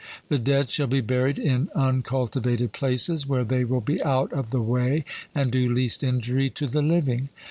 The 0.29 0.39
dead 0.39 0.71
shall 0.71 0.87
be 0.87 0.99
buried 1.01 1.37
in 1.37 1.69
uncultivated 1.75 2.71
places, 2.73 3.27
where 3.27 3.43
they 3.43 3.63
will 3.63 3.81
be 3.81 4.01
out 4.01 4.33
of 4.33 4.49
the 4.49 4.59
way 4.59 5.05
and 5.35 5.51
do 5.51 5.69
least 5.71 6.03
injury 6.03 6.49
to 6.49 6.65
the 6.65 6.81
living. 6.81 7.29